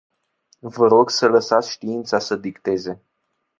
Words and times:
Vă 0.59 0.87
rog 0.87 1.09
să 1.09 1.27
lăsați 1.27 1.71
știința 1.71 2.19
să 2.19 2.35
dicteze. 2.35 3.03